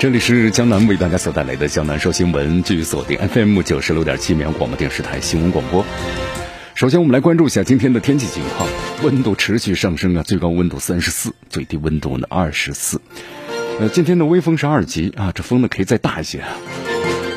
[0.00, 5.84] 这里是江南为大家所带来的江南说新闻，继续锁定 FM 九十六点七绵阳广播电视台新闻广播。
[6.76, 8.68] 首先，我们来关注一下今天的天气情况。
[9.02, 13.00] 温度持续上升啊，最高温度三十四，最低温度呢二十四。
[13.80, 16.48] 呃，今天的微风是二级啊，这风呢可以再大一些啊。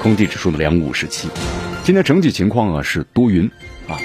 [0.03, 1.29] 空气指数呢两五十七。
[1.83, 3.49] 今天整体情况啊是多云
[3.87, 3.97] 啊。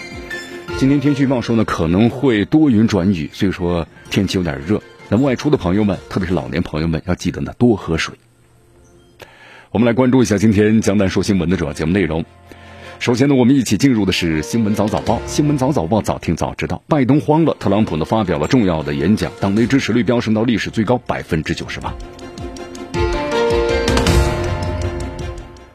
[0.78, 4.80] 今天天气预报说呢可能会多云转雨，所以说天气有点热。
[5.10, 8.14] 那外出的朋友们，特别是老年朋友们，要记得呢多喝水。
[9.76, 12.24] 我们来关注一下今天江南说新闻的主要节目内容。
[12.98, 15.20] 首先呢，我们一起进入的是新闻早早报。
[15.26, 16.82] 新闻早早报，早听早知道。
[16.88, 21.94] 拜登慌了，特朗普呢发表了重要的演讲，党内支持率飙升到历史最高百分之九十八。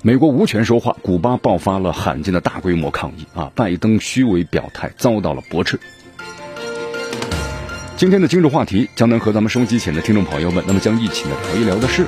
[0.02, 3.52] 美国无权说话，古巴爆发了罕见的大规模抗议啊！
[3.54, 5.80] 拜登虚伪表态遭到了驳斥。
[7.98, 12.08] 今天的今日话题，江南和咱们收机前的听众朋友们，那么将一起呢聊一聊的是。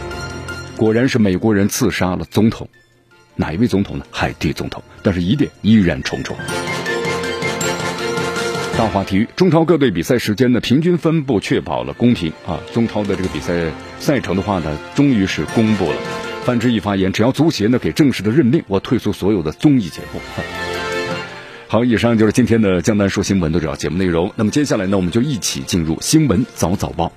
[0.83, 2.67] 果然是美国人刺杀了总统，
[3.37, 4.05] 哪一位总统呢？
[4.11, 4.83] 海地总统。
[5.01, 6.35] 但是疑点依然重重。
[8.77, 12.59] 大话体育，中超各队比赛时间呢平均分布确保了公平啊。
[12.73, 15.95] 中超的这个比赛赛程的话呢，终于是公布了。
[16.43, 20.19] 范志毅发言，只要足协呢给正式的任命，我退出所有的综艺节目。
[21.69, 24.33] 好，以上就是今天的江南说新闻的主要节目内容。
[24.35, 27.13] 那么接下来呢，我们就一起进入新闻早早报。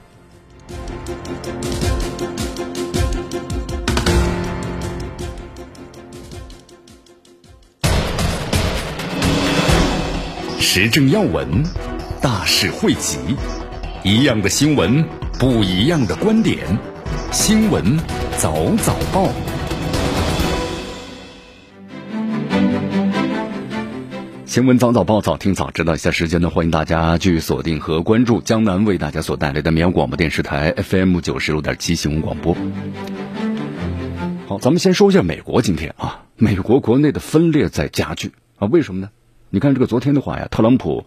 [10.78, 11.62] 时政要闻，
[12.20, 13.16] 大事汇集，
[14.04, 15.03] 一样的新闻，
[15.38, 16.59] 不一样的观点。
[17.32, 17.97] 新闻
[18.37, 19.31] 早早报，
[24.44, 25.94] 新闻早早报，早听早知道。
[25.94, 32.54] 一下时间呢，欢迎大家继续锁定和关注江南为大家所带来的绵阳广播电视台 FM 九十六点七新闻广播。
[34.47, 39.09] 好，咱们先说一下美国今天啊，美国国内的分裂在加剧啊，为什么呢？
[39.50, 41.06] 你看这个昨天的话呀，特朗普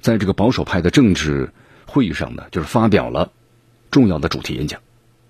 [0.00, 1.52] 在这个保守派的政治
[1.86, 3.32] 会议上呢，就是发表了
[3.90, 4.80] 重要的主题演讲。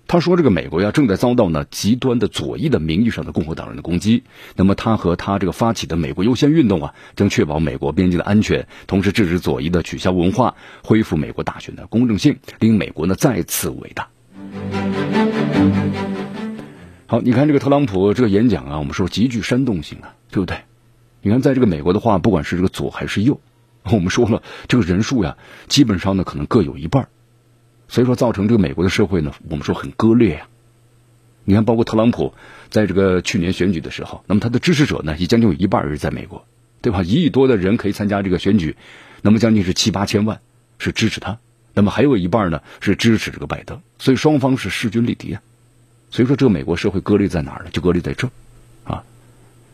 [0.07, 4.23] 他说，这个美国呀正在遭到呢极端的左翼的名义上的共和党人的攻击。
[4.57, 14.09] 那么他和他这个发起的“美国优先”运动啊，将确保美国边境的安全，同时制止左翼的取消文化，恢复美国大选的公正性，令美国呢再次伟大。
[17.07, 20.57] 好，你看这个特朗普这个演讲啊，我们说极具煽动性啊，对不对？
[21.21, 23.39] 你看，在这个美国的话，不管是这个左还是右，
[23.91, 25.37] 我们说了，这个人数呀，
[25.67, 27.07] 基本上呢可能各有一半
[27.87, 30.47] 所以说造成这个美国的社会呢，我们说很割裂呀。
[31.43, 32.33] 你看，包括特朗普
[32.69, 36.45] 在这个去年选举的时候，那么他的支持者呢，也将近有一半是在美国，
[36.81, 37.03] 对吧？
[37.03, 38.75] 一亿多的人可以参加这个选举，
[39.21, 40.39] 那么将近是七八千万
[40.77, 41.39] 是支持他，
[41.73, 45.41] 那么还有一半呢是支持这个拜登，所以双方是势均力敌啊。
[46.09, 47.71] 所以说，这个美国社会割裂在哪儿呢？
[47.71, 48.31] 就割裂在这儿。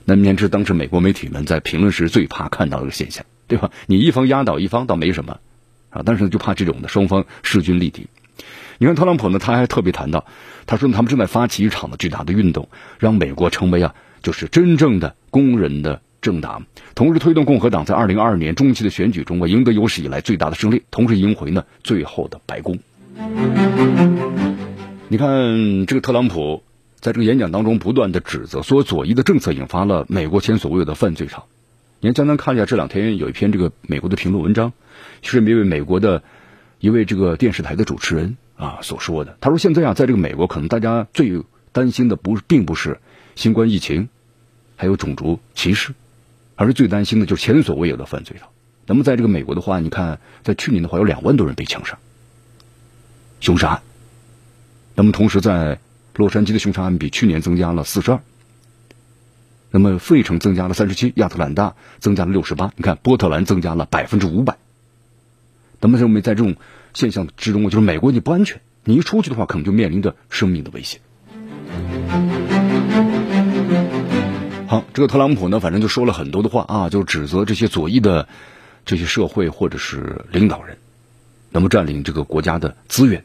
[0.09, 3.71] 那面是当时美国媒体们在评论时最怕看到的现象，对吧？
[3.87, 5.41] 你一方压倒一方倒没什么，
[5.89, 8.07] 啊，但是就怕这种的双方势均力敌。
[8.77, 10.23] 你看特朗普呢，他还特别谈到，
[10.65, 12.69] 他说他们正在发起一场的巨大的运动，
[12.99, 16.65] 让美国成为啊，就是真正的工人的政党，
[16.95, 22.79] 同时推动共和党在二零二二年中期的选举中啊赢得有史以来最大的胜利，同时赢回呢最后的白宫。
[25.09, 26.63] 你看这个特朗普。
[26.99, 31.45] 在这个演讲当中，不断的指责说左翼的政策引发了美国前所未有的犯罪潮。
[31.99, 34.73] 你看，江南看一下这两天有一篇这个美国的评论文章，
[35.21, 36.23] 是一位美国的
[36.79, 39.37] 一位这个电视台的主持人啊所说的。
[39.41, 42.99] 他说：“现在啊，在这个美国，可能大家最担心的不并不是
[43.35, 44.09] 新冠疫情，
[44.75, 45.93] 还有种族歧视，
[46.55, 48.49] 而是最担心的就是前所未有的犯罪潮。
[48.85, 51.97] 那么，在这个美国的话，你看，在去年的话，有两万多人被枪杀、
[53.39, 53.81] 凶杀案。
[54.95, 55.79] 那么，同时在
[56.17, 58.19] 洛杉矶的凶杀案比去年增加了四十二，
[59.71, 64.57] 那么费城增加了三十七，亚特兰大增加了六十八，你看波特兰增加了百分之五百。
[65.79, 66.55] 那么认为在这种
[66.93, 70.99] 现象之中，就是美国你不安全，你一出去的话，可能就面临着生命的危险。
[74.67, 78.27] 好，好，这个特朗普呢，反正就说了很多的话啊，就指责这些左翼的
[78.85, 80.77] 这些社会或者是领导人，
[81.51, 83.23] 那么占领这个国家的资源，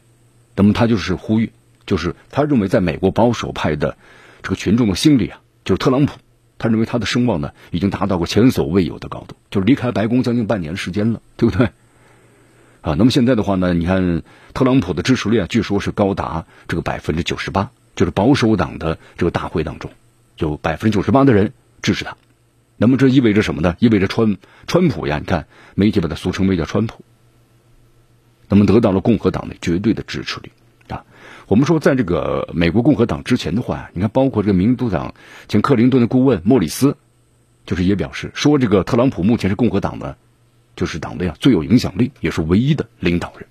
[0.55, 1.51] 那么他就是呼吁，
[1.85, 3.97] 就是他认为在美国保守派的
[4.41, 6.17] 这个群众的心里啊，就是特朗普，
[6.57, 11.69] 他认为他的声望呢已经达到过前所未有的高度，就是离开白宫将近半年时间了，对不对？
[12.81, 19.89] 啊，那么现在的话呢，你看特朗普的支持率啊，据说是高达这个百分之九十八，就是保守党的这个大会当中。
[20.37, 22.17] 有百分之九十八的人支持他，
[22.75, 23.75] 那么这意味着什么呢？
[23.79, 24.37] 意味着川
[24.67, 27.05] 川普呀，你看媒体把他俗称为叫川普，
[28.49, 30.51] 那么得到了共和党的绝对的支持率。
[31.53, 35.13] 我们说，在这个美国共和党之前的话，你看包括这个民主党
[35.47, 36.97] 前克林顿的顾问莫里斯，
[37.63, 40.17] 就是也表示说，这个特朗普目前是共和党的，
[40.75, 43.47] 就是党的呀最有影响力，也是唯一的领导人。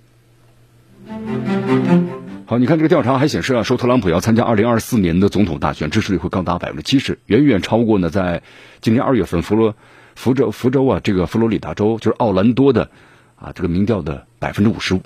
[2.44, 8.42] 好，你看这个调查还显示啊，说特朗普要参加二零二四年的总统大选，支持率会高达百分之七十，远远超过呢在
[8.80, 9.76] 今年二月份佛罗
[10.16, 12.90] 福州福州啊这个佛罗里达州就是奥兰多的
[13.36, 15.02] 啊这个民调的百分之五十五。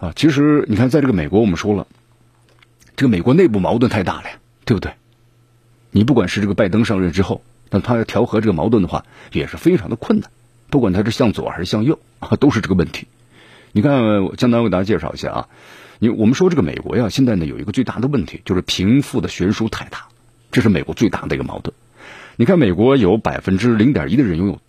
[0.00, 1.86] 啊，其实你看，在这个美国，我们说了，
[2.96, 4.92] 这个美国内部矛盾太大了呀，对不对？
[5.90, 10.30] 你不管是这个拜登上任之后，那他要调和这个矛盾的话，也是非常的困难，
[10.70, 13.08] 不管他是向左还是向右啊，都是这个问题。
[13.72, 15.48] 你看，我江南为大家介绍一下啊。
[15.98, 20.06] 你我们说这个美国呀，现在呢有一个最大的问题，就是贫富的悬殊太大，
[20.50, 21.74] 这是美国最大的一个矛盾。
[22.36, 24.60] 你看，美国有百分之零点一的人拥有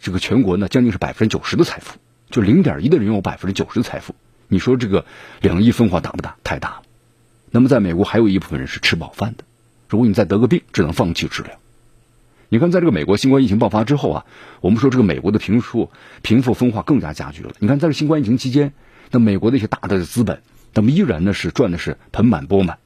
[0.00, 1.98] 这个全国呢将近是百分之九十的财富，
[2.28, 4.16] 就零点一的人拥有百分之九十的财富。
[4.50, 5.06] 你说这个
[5.40, 6.36] 两亿分化大不大？
[6.44, 6.82] 太大了。
[7.50, 9.44] 那么在美国还有一部分人是吃饱饭的，
[9.88, 11.58] 如果你再得个病，只能放弃治疗。
[12.50, 14.26] 你看，在这个美国新冠疫情爆发之后啊，
[14.60, 17.52] 我们说这个美国的贫富贫富分化更加加剧了。
[17.60, 18.72] 你看，在这新冠疫情期间，
[19.10, 20.42] 那美国的一些大的资本。
[20.72, 22.78] 那么依然呢是赚的是盆满钵满，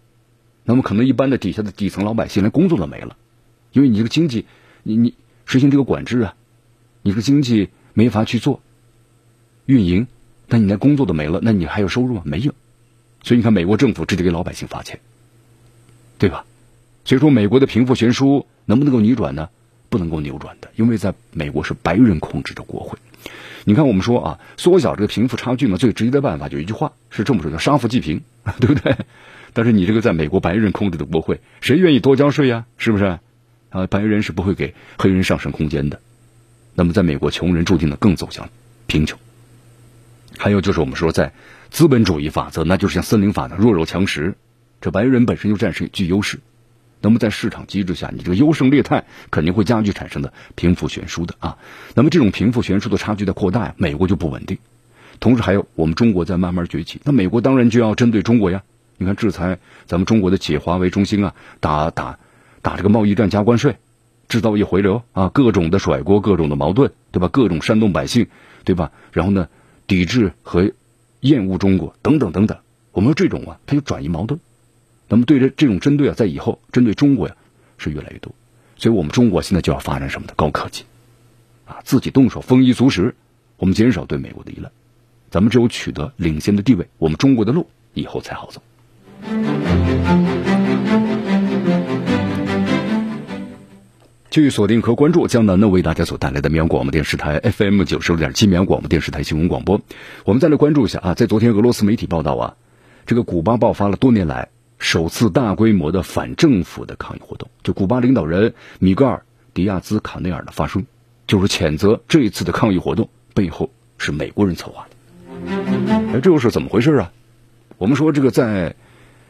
[0.64, 3.16] 那么可能一般的底下的底层老百姓连工作都没了，
[3.72, 4.46] 因为你这个经济，
[4.82, 5.14] 你你
[5.44, 6.34] 实行这个管制啊，
[7.02, 8.62] 你这个经济没法去做
[9.66, 10.06] 运营，
[10.54, 12.22] 那你连工作都没了，那你还有收入吗？
[12.24, 12.54] 没有，
[13.24, 15.00] 所以你看美国政府直接给老百姓发钱，
[16.16, 16.44] 对吧？
[17.04, 19.48] 所以说美国的贫富悬殊能不能够扭转呢？
[19.88, 22.96] 不能够扭转的，因为在美国是白人控制着国会。
[23.64, 28.22] 你看，我们说啊，缩小这个贫富差距嘛，最直接的办法就一句话，是这么说的：杀富济贫，
[28.60, 28.96] 对不对？
[29.54, 32.64] 但是你这个在美国白人控制的国会，谁愿意多交税呀？
[32.78, 33.18] 是不是？
[33.70, 35.98] 啊，白人是不会给黑人上升空间的。
[36.76, 38.48] 那么，在美国，穷人注定的更走向
[38.86, 39.18] 贫穷。
[40.38, 41.32] 还有就是我们说，在
[41.70, 44.34] 资本主义法则，那就是像森林法则，弱肉强食，
[44.80, 46.40] 这白人本身就占势具优势。
[47.00, 51.58] 那么在市场机制下，你这个优胜劣汰肯定会加剧产生的贫富悬殊的啊。
[51.94, 54.58] 那么这种贫富悬殊的差距的扩大呀，美国就不稳定。
[55.20, 58.62] 同时还有我们中国在慢慢崛起，那美国当然就要针对中国呀。
[58.96, 62.18] 你看制裁咱们中国的企业华为、中兴啊，打打
[62.62, 63.76] 打这个贸易战加关税，
[64.28, 67.28] 制造业回流啊，各种的甩锅，各种的矛盾，对吧？
[67.28, 68.28] 各种煽动百姓，
[68.64, 68.92] 对吧？
[69.12, 69.48] 然后呢，
[69.86, 70.70] 抵制和
[71.20, 72.58] 厌恶中国等等等等。
[72.92, 74.38] 我们说这种啊，它就转移矛盾。
[75.08, 77.36] 那么对着这种针对啊，在以后针对中国呀，
[77.76, 78.34] 是越来越多，
[78.76, 80.84] 所以我们中国现在就要发展什么的高科技，
[81.66, 83.14] 啊，自己动手丰衣足食，
[83.58, 84.70] 我们减少对美国的依赖，
[85.30, 88.62] 咱们只有取得领先的地位，我们中国的路以后才好走。
[94.34, 99.80] 继续锁定和关注江南呢为大家所带来的绵阳广播电视台 FM 九十六点七绵阳广播电视台新闻广播，
[100.24, 102.56] 我们再来关注一下啊，在昨天俄罗斯媒体报道啊，
[103.06, 104.48] 这个古巴爆发了多年来。
[104.80, 109.18] 首次大规模的反政府的抗议活动，就古巴领导人米格尔·
[109.54, 110.84] 迪亚兹·卡内尔的发声，
[111.28, 115.54] 就是谴责这一次的抗议活动背后是美国人策划的。
[116.12, 117.12] 哎，这又是怎么回事啊？
[117.78, 118.74] 我们说这个在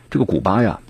[0.08, 0.80] 这个古巴呀，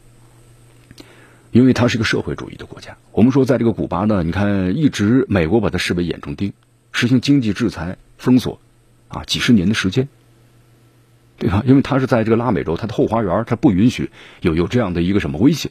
[1.55, 6.53] 因为它是一个社会主义的国家，我们说在这个古巴呢，你看一直美国把它视为眼中钉，
[6.91, 8.59] 实行经济制裁、封锁
[9.07, 10.09] 啊，几十年的时间。
[11.39, 11.63] 对吧？
[11.65, 15.71] 因为它是在这个拉美洲，它的后花园，它不允许有有这样的一个什么威胁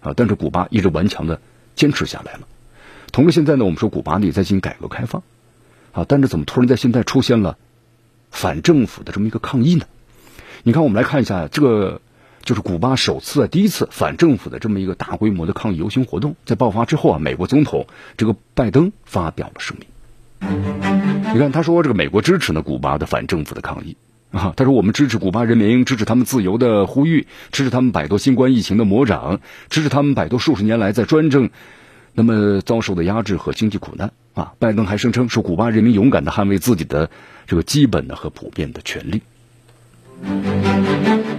[0.00, 0.12] 啊。
[0.14, 1.40] 但是古巴一直顽强的
[1.74, 2.40] 坚持下来了。
[3.10, 5.22] 同时，现在呢，我们说古巴也在进行改革开放
[5.92, 7.56] 啊，但是怎么突然在现在出现了
[8.30, 9.86] 反政府的这么一个抗议呢？
[10.64, 12.00] 你看，我们来看一下这个，
[12.48, 17.86] 就是古巴首次啊，第一次反政府的这么一个大规模的抗议游行活动，在爆发之后啊，美国总统
[18.16, 19.86] 这个拜登发表了声明。
[21.34, 23.98] 你看，他说这个美国支持呢古巴的反政府的抗议。
[24.30, 31.50] 啊，他说：“我们支持古巴人民，支持他们自由的呼吁，支持他们摆脱新冠疫情的魔掌，支持他们摆脱数十年来在专政
[32.14, 37.10] 那么遭受的压制和经济苦难。”啊，拜登还声称说：“古巴人民勇敢的捍卫自己的
[37.46, 39.20] 这个基本的和普遍的权利。”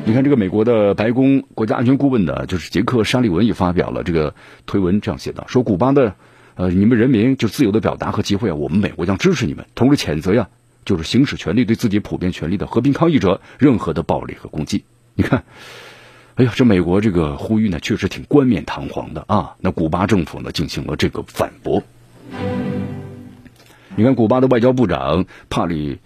[0.09, 4.33] 你看，这个美国的白宫国家安全顾问呢，就是杰克·沙利文也发表了这个
[4.65, 6.15] 推文，这样写的：说古巴的
[6.55, 10.49] 呃，你们人民就自由的表达和集会啊，我们美国将支持你们，同时谴责呀，
[10.83, 14.83] 就是行使权利对自己普遍权利的和平抗议者任何的暴力和攻击。
[15.13, 15.43] 你看，
[16.33, 19.53] 哎呀，这美国这个呼吁呢，确实挺冠冕堂皇的啊。
[19.59, 21.83] 那古巴政府呢，进行了这个反驳。
[23.95, 25.99] 你看，古巴的外交部长帕里。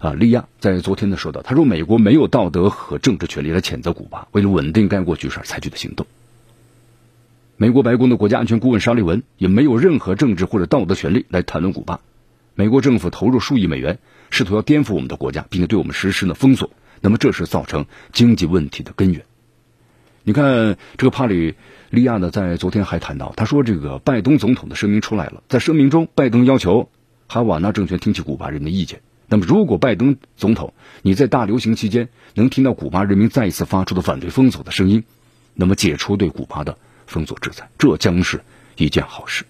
[0.00, 6.06] 啊，利亚在昨天呢说到，他说美国没有道德和政治权利来谴责古巴，为了稳定该国局势而采取的行动。
[7.58, 12.00] 美国白宫的国家安全顾问沙利文也没有任何政治或者道德权利来谈论古巴。
[12.54, 13.98] 美国政府投入数亿美元，
[14.30, 16.70] 试图要颠覆我们的国家，并且对我们实施了封锁，
[17.02, 19.26] 那么这是造成经济问题的根源。
[20.24, 21.56] 你看，这个帕里
[21.90, 26.88] 利亚呢，在昨天还谈到，他说这个拜登总统的声明出来了，在声明中，拜登要求
[27.26, 29.02] 哈瓦那政权听取古巴人的意见。
[29.32, 35.04] 那么，如果拜登总统你在大流行期间能听到古巴人民再一次发出的反对封锁的声音，
[35.54, 38.40] 那么解除对古巴的封锁制裁，这将是
[38.76, 39.44] 一件好事。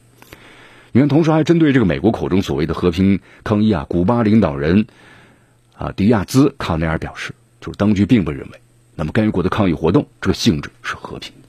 [0.93, 4.87] 你看，同时还针对这个美国口中所谓的和平抗议啊，古巴领导人
[5.75, 8.61] 啊迪亚兹卡内尔表示，就是当局并不认为，
[8.97, 11.49] 那么该国的抗议活动这个性质是和平的。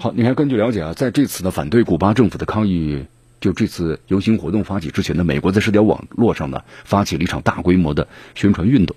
[0.00, 3.04] 好，你看，根据了解啊，在这次的反对古巴政府的抗议。
[3.44, 8.96] 就这次游行活动发起之前呢，美国在社交网络上呢发起了一场大规模的宣传运动，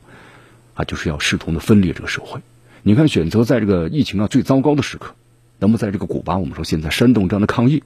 [0.73, 2.39] 啊，就是要试图的分裂这个社会。
[2.81, 5.15] 你看，选择在这个疫情啊最糟糕的时刻，
[5.59, 7.83] 那么在这个古巴，我们说现在煽动这样的抗议，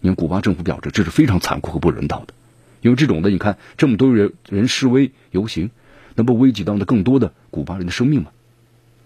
[0.00, 2.34] 你看古巴政府表示这是非常残酷和不人道的，
[2.80, 5.70] 因为这种的，你看这么多人人示威游行，
[6.16, 8.32] 那不危及到的更多的古巴人的生命吗？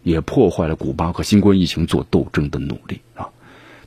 [0.02, 3.28] 也破坏了古巴和新冠疫情做斗争的努力啊。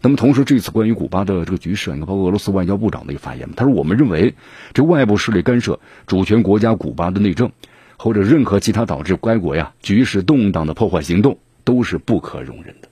[0.01, 4.35] 那么，同时这次关于古巴的这个局势，你看，包括俄罗斯外交部长的一个发言，他说：“我们认为，
[4.73, 7.51] 这外部势力干涉主权国家古巴的内政，
[7.97, 12.89] 或者任何其他导致该国呀局势动荡的破坏行动，都是不可容忍的。”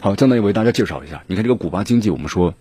[0.00, 1.22] 好，将来也为大家介绍一下。
[1.26, 2.54] 你看，这个古巴经济，我们说，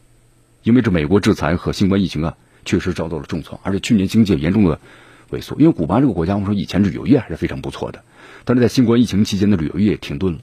[0.64, 4.80] 因为这美国制裁和新冠疫情啊，确实遭到了重创，而且去年经济严重的
[5.32, 5.56] 萎缩。
[5.58, 8.04] 因为古巴这个国家，我们说以前旅游业还是非常不错的，
[8.44, 10.40] 但是在新冠疫情期间的旅游业停顿了。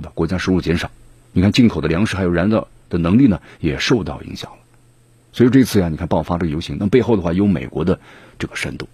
[0.00, 0.12] 对吧？
[0.14, 0.90] 国家收入减少，
[1.32, 4.56] 你看进口的粮食还有燃料的能力呢，也受到影响了。
[5.30, 8.00] 所以这次呀，你看爆发这个游行，那背后的话有美国的
[8.38, 8.88] 这个煽动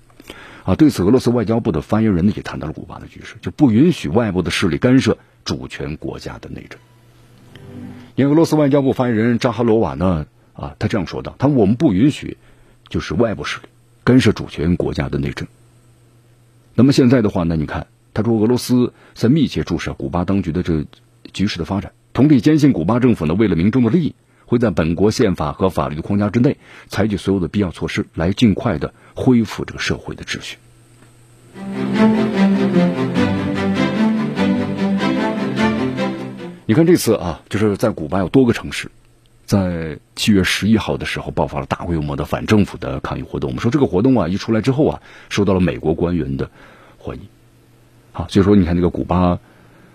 [0.65, 0.75] 啊。
[0.75, 6.81] 对此，俄罗斯外交部的发言人呢也谈到了古巴的局势，就不允许外部的势力干涉主权国家的内政。
[8.17, 12.37] 因为俄罗斯外交部发言人扎哈罗娃呢啊，他这样说道：“他我们不允许
[12.89, 13.69] 就是外部势力
[14.03, 15.47] 干涉主权国家的内政。”
[16.75, 17.87] 那么现在的话呢，你看。
[18.17, 20.87] 他说：“俄罗斯在密切注视古巴当局的这
[21.35, 24.15] 局势的发展，同时坚信古巴政府呢，为了民众的利益，
[24.47, 26.57] 会在本国宪法和法律的框架之内，
[26.89, 30.57] 采取所有的必要措施，来尽快的恢复这个社会的秩序。”
[36.65, 38.91] 你看这次啊，就是在古巴有多个城市，
[39.45, 43.51] 在七月十一号的时候爆发了大规模的反政府的抗议活动。
[43.51, 46.51] 我们说这个活动啊一出来之后啊，受到了美国官员的
[46.97, 47.29] 欢迎。
[48.17, 49.39] 啊，所以说你看这个古巴，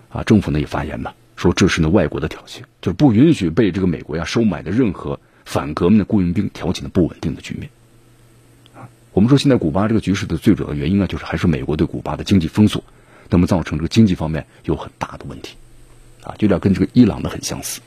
[0.08, 7.68] 啊，政府呢也发言了，说这是呢外国的挑衅，就是不允许被这个美国呀收买的任何反革命的雇佣兵挑起的不稳定的局面。
[8.76, 12.84] 啊，我们说现在古巴这个局势的最主要原因呢，就是还是美国对古巴的经济封锁，
[13.28, 15.56] 那么造成这个经济方面有很大的问题，
[16.22, 17.80] 啊，有点跟这个伊朗的很相似。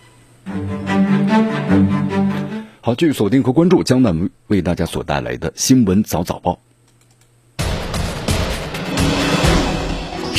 [2.81, 6.59] 好，继续锁定和关注江南为大家所带来的新闻早早报。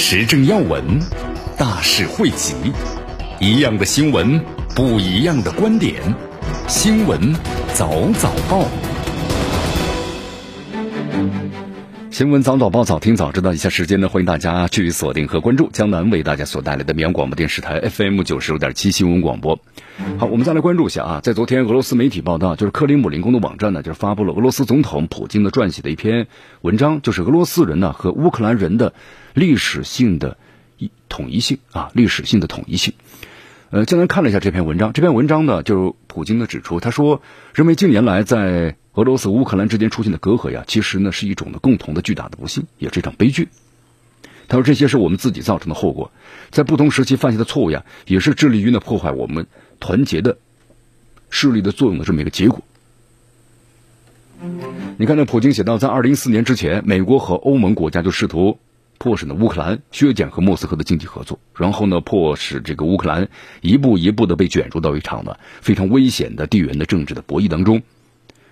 [0.09, 1.01] 时政要闻，
[1.59, 2.55] 大事汇集，
[3.41, 4.41] 一样的新闻，
[4.77, 6.01] 不一样的观点。
[6.69, 7.35] 新闻
[7.75, 8.65] 早早报，
[12.13, 13.53] 新闻早早报，早听早知道。
[13.53, 19.59] 一下时间呢，欢迎大家去锁定和关注江南为大家所带来的绵阳广播电视台 FM 九十五点七新闻广播。
[20.19, 26.29] 好，我们再来关注一下啊，在昨天俄罗斯媒体报道，就是克林姆林宫的网站呢，就是发布了俄罗斯总统普京的撰写的一篇
[26.61, 28.93] 文章，就是俄罗斯人呢和乌克兰人的。
[29.37, 30.39] 历史性的
[30.79, 32.95] 一统一性啊，历史性的统一性。
[33.69, 37.21] 呃，江南看了一下这篇文章，这篇文章呢，就普京呢指出，他说，
[37.53, 43.49] 认为近年来在俄罗斯乌克兰之间出现的隔阂呀，其实呢是一种的共同的巨大的不幸，也是一场悲剧。
[44.49, 46.13] 他说，这些是我们自己造成的后果，
[46.51, 49.47] 在不同时期犯下的错误呀，也是致力于呢破坏我们
[49.81, 50.39] 团结的
[51.29, 52.63] 势力的作用的这么一个结果。
[54.97, 58.59] 你看，那普京写到，在二零一四年之前，美国和欧盟国家就试图。
[58.99, 63.29] 迫使呢乌克兰削减和莫斯科的经济合作，然后呢迫使这个乌克兰
[63.61, 67.83] 一步一步的被卷入到一场呢非常危险的地缘的政治的博弈当中。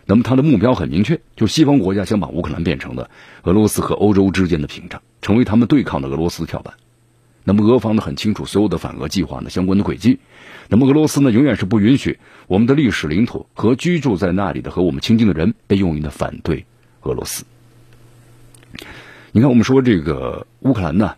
[0.07, 3.09] 那么他的目标很明确，就西方国家想把乌克兰变成了
[3.45, 6.75] 俄罗斯和欧洲之间的屏障，成为他们对抗的俄罗斯跳板。
[7.43, 10.19] 那么俄方呢很清楚所有的反俄计划呢相关的轨迹。
[10.69, 16.65] 那么俄罗斯呢永远是不允许我们的历史领土和居住在那里的和我们亲近的人被用于呢反对
[17.03, 17.45] 俄罗斯。
[19.37, 21.17] 你看，我们说这个乌克兰呢，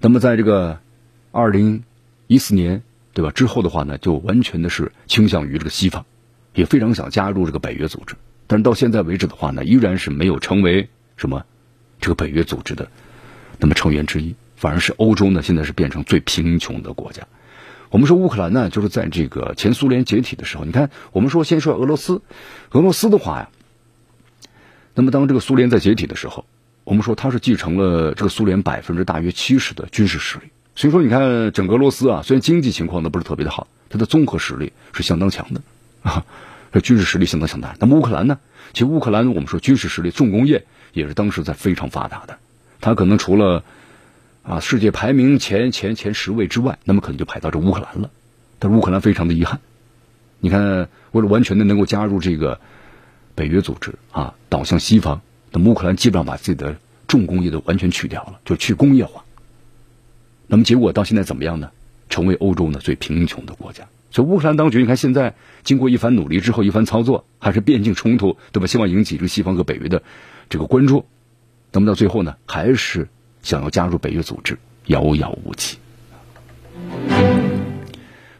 [0.00, 0.80] 那么在这个
[1.30, 1.84] 二零
[2.26, 6.06] 一四年对吧之后的话呢，就完全的是倾向于这个西方。
[6.54, 8.14] 也非常想加入这个北约组织，
[8.46, 10.88] 但是到现在为止的话呢，依然是没有成为
[11.18, 11.44] 什么
[12.00, 12.88] 这个北约组织的
[13.58, 17.26] 那么成员之一，反而是欧洲呢，现在是变成最贫穷的国家。
[17.90, 22.22] 我们说乌克兰呢，就是在这个前苏联解体的时候，你看，我们说先说俄罗斯，
[22.70, 23.50] 俄罗斯的话呀，
[24.94, 26.46] 那么当这个苏联在解体的时候，
[26.86, 30.44] 我们说它是继承了这个苏联百分之大约七十的军事实力，
[30.76, 35.60] 所以说你看整个俄罗斯啊，虽然经济情况呢不是特别的好，它的综合实力是相当强的
[36.02, 36.24] 啊。
[36.72, 37.74] 这军事实力相当强大。
[37.80, 38.38] 那么乌克兰呢？
[38.72, 42.38] 其实乌克兰我们说军事实力、重工业也是当时在非常发达的。
[42.80, 43.64] 它可能除了
[44.44, 48.10] 啊世界排名前前前十位之外，那么可能就排到这乌克兰了。
[48.60, 49.58] 但是乌克兰非常的遗憾。
[50.38, 52.60] 你看，为了完全的能够加入这个
[53.34, 55.22] 北约组织啊，倒向西方，
[55.64, 56.76] 乌克兰基本上把自己的
[57.08, 59.24] 重工业都完全去掉了，就去工业化。
[60.46, 61.70] 那么结果到现在怎么样呢？
[62.08, 63.84] 成为欧洲呢最贫穷的国家。
[64.10, 65.34] 所以乌克兰当局，你看现在
[65.64, 68.66] 经过一番努力之后，一番操作，还是边境冲突，对吧？
[68.66, 70.02] 希望引起这个西方和北约的
[70.48, 71.04] 这个关注，
[71.72, 73.08] 那么到最后呢，还是
[73.42, 75.78] 想要加入北约组织，遥遥无期。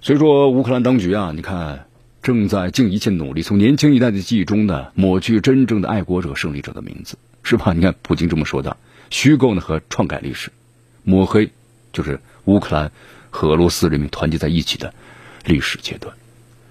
[0.00, 1.87] 所以说，乌克兰当局啊，你看
[2.26, 7.73] 正在尽一切努力，从年轻一代的记忆中呢，抹去真正的爱国者、胜利者的名字，是吧？
[7.73, 8.76] 你看普京这么说的，
[9.11, 10.50] 虚构呢和篡改历史，
[11.04, 11.52] 抹黑
[11.92, 12.90] 就是乌克兰
[13.30, 14.92] 和俄罗斯人民团结在一起的。
[15.45, 16.16] 历史阶段，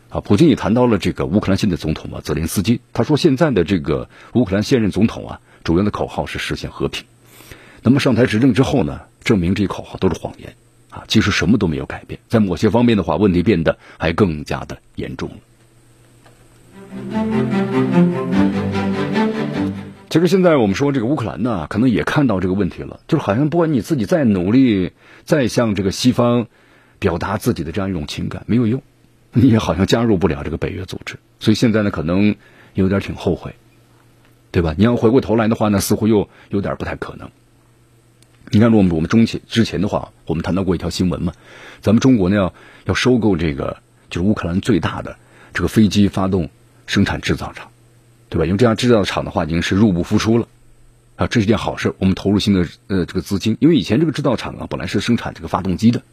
[0.10, 7.06] 啊，普京也谈到了这个乌克兰现在总统嘛，泽连斯基，他说现在的这个乌克兰现任总统啊，主要的口号是实现和平。
[7.82, 10.54] 那么上台执政之后呢，证明这些口号都是谎言，
[10.96, 15.36] 啊，其实什么都没有改变，在某些方面的话，问题变得还更加的严重了。
[20.10, 24.94] 其实现在我们说这个乌克兰呢，可能也看到这个问题了，就是好像不管你自己再努力，
[25.24, 26.48] 再向这个西方。
[26.98, 28.82] 表达自己的这样一种情感没有用，
[29.34, 32.36] 你也好像加入不了这个北约组织，所以现在呢可能
[32.74, 33.54] 有点挺后悔，
[34.50, 34.74] 对吧？
[34.78, 37.30] 你要回过头来的话呢，似乎又有点不太可能。
[38.52, 41.34] 你看，我们我们中前之前的话，我们谈到过一条新闻嘛，
[41.82, 42.54] 咱们中国呢要
[42.86, 43.78] 要收购这个
[44.10, 45.18] 就是乌克兰最大的
[45.54, 46.50] 这个飞机发动
[46.86, 47.70] 生产制造厂，
[48.30, 48.46] 对吧？
[48.46, 50.48] 因为这样制造厂的话已经是入不敷出了
[51.16, 51.94] 啊，这是件好事。
[51.98, 56.04] 我们投入新的呃这个资金，因为以前这个制造厂啊本来是生产这个发动机的。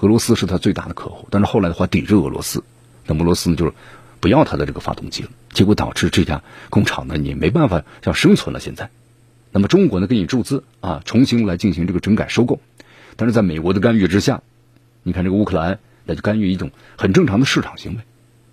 [0.00, 2.64] 俄罗斯是他最大的客户，但是后来的话抵制俄罗斯，
[3.06, 3.72] 那么俄罗斯呢就是
[4.18, 8.60] 不要他的这个发动机了，结果导致这家工厂呢也没办法要生存了。
[8.60, 8.90] 现在，
[9.54, 12.58] 那么中国呢给你注资啊，重新来进行这个整改收购，
[13.14, 14.42] 但是在美国的干预之下，
[15.04, 18.00] 你看这个乌克兰那就干预一种很正常的市场行为，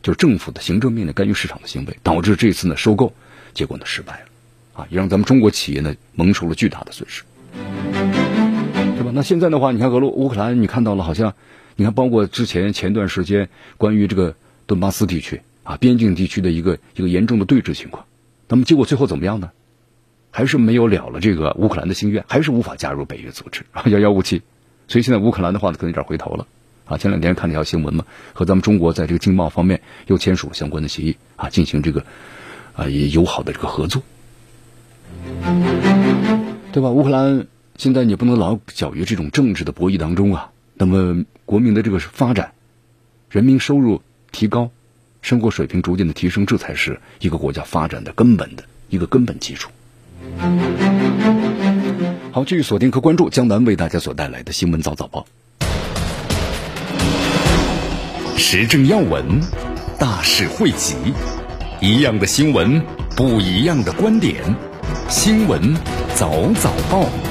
[0.04, 3.14] 就是政府的行政命令干预市场的行为，导致这次呢收购
[3.56, 7.24] 结果呢失败了，啊，也让咱们中国企业呢蒙受了巨大的损失。
[7.52, 11.34] 对吧那现在的话，你看俄罗乌克兰，你看到了，好像
[11.78, 14.36] 你看，包括之前前段时间关于这个
[14.68, 18.06] 顿巴斯地区啊边境地区的一个一个严重的对峙情况，
[18.48, 19.50] 那么结果最后怎么样呢？
[20.32, 24.41] 还是没有了了这个乌克兰的心愿，还是无法加入北约组织，遥遥无期。
[24.88, 26.48] 所以现在乌克兰的话呢，可能有点回头了
[26.86, 26.98] 啊。
[26.98, 32.06] 前两天看了一条新闻嘛，和咱们中国在这个经贸方面又签署相关的协议啊，进行这个
[32.74, 34.02] 啊也友好的这个合作，
[36.72, 36.89] 对吧？
[36.89, 37.48] 乌克兰。
[37.78, 40.52] 现在你不能老搅于这种政治的博弈当中啊！
[40.76, 42.54] 那么国民的这个发展，
[43.32, 44.70] 人民收入提高，
[45.24, 49.72] 生活水平逐渐的提升，这才是一个国家发展的根本的一个根本基础。
[52.31, 55.25] 好，继续锁定和关注江南为大家所带来的新闻早早报，
[58.38, 59.41] 时政要闻，
[59.99, 60.95] 大事汇集，
[61.81, 62.81] 一样的新闻，
[63.15, 64.36] 不一样的观点，
[65.10, 65.75] 新闻
[66.15, 67.31] 早早报。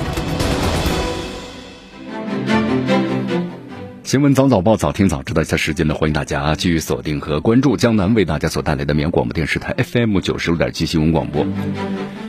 [4.11, 5.45] 新闻早早报，早听早知道一。
[5.45, 11.47] 下时间呢，欢迎大家继续锁定和关注江南为大家所带来的绵阳广播电视台 FM 九十六点七新闻广播。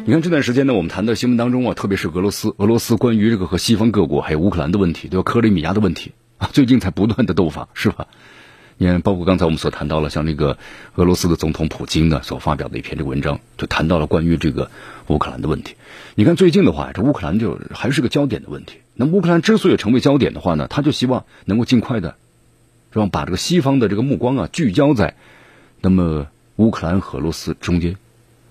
[0.05, 5.23] 你看这段时间呢，我们谈的新闻当中啊，特别是俄罗斯，俄罗斯关于这个和西方各国还有乌克兰的问题，对吧？
[5.23, 8.05] 克里米亚的问题啊，最近才不断的斗法，是吧？
[8.81, 10.57] 你看，包括刚才我们所谈到了，像那个
[10.95, 14.71] 俄罗斯的总统普京呢所发表的一篇这个文章，就谈到了关于这个
[15.05, 15.75] 乌克兰的问题。
[16.15, 18.79] 你看最近的话，这乌克兰就还是个焦点的问题。
[18.95, 22.15] 那乌克兰之所以成为焦点的话呢，他就希望能够尽快的，
[22.91, 23.05] 是吧？
[23.11, 25.15] 把这个西方的这个目光啊聚焦在，
[25.79, 27.97] 那么乌克兰和俄罗斯中间，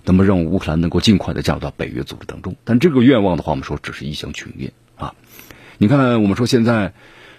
[0.04, 2.54] 那么让乌克兰能够尽快的加入到北约组织当中。
[2.62, 5.12] 但这个愿望的话，我们说只是一厢情愿啊。
[5.78, 6.92] 你看，我们说现在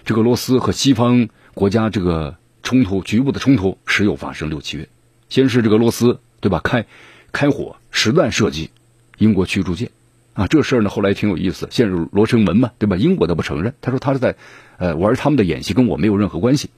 [0.04, 4.88] 这个俄罗斯和西方国家这个冲突局部的冲突时有发生，六七月，
[5.28, 6.86] 先是这个罗斯对吧开
[7.32, 8.70] 开火实弹射击
[9.18, 9.90] 英国驱逐舰
[10.34, 12.96] 啊，这事儿呢后来挺有意思，陷入罗生门嘛对吧？
[12.96, 14.36] 英国都不承认，他说他是在
[14.78, 16.70] 呃玩他们的演习，跟我没有任何关系。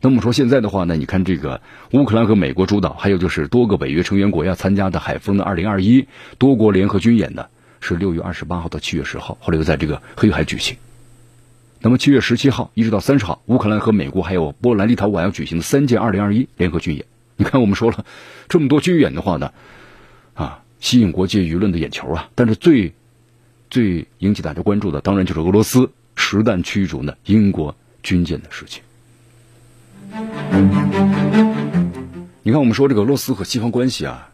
[0.00, 1.60] 那么说现在的话呢，你看这个
[1.92, 6.06] 乌克兰和美国主导，还有就是多个北约成员国要参加的海风的二零二一
[6.38, 7.46] 多国联合军演呢。
[7.82, 10.76] 是六月二十八号到七月十号，后来又在这个黑海举行。
[11.82, 17.06] 那么七月十七号一直到三十号，乌克兰和美国还有波兰、立陶宛要举行的三届二零二一联合军演。
[17.36, 18.04] 你看，我们说了
[18.50, 19.52] 这么多军演的话呢，
[20.34, 22.28] 啊，吸引国际舆论的眼球啊。
[22.34, 22.92] 但是最
[23.70, 28.82] 最引起大家关注的，当然就是俄罗斯实弹驱逐呢英国军舰的事情。
[32.42, 34.32] 你看，我们说这个俄罗斯和西方关系啊，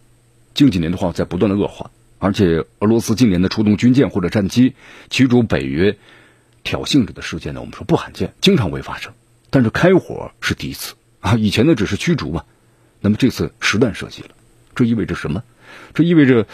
[0.52, 1.92] 近几年的话在不断的恶化。
[2.18, 4.74] 而且，俄罗斯近年的出动军舰或者战机
[5.10, 5.98] 驱逐北约
[6.66, 9.12] 挑衅者的事件呢，我们说不罕见，经常会发生。
[9.48, 12.44] 但是开火是第一次啊， 以前呢只是驱逐嘛，
[13.00, 14.30] 那么这次实弹射击了，
[14.74, 15.44] 这意味着什么？
[15.94, 16.46] 这意味着，